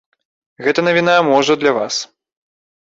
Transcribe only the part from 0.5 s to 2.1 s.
Гэта навіна, можа, для вас.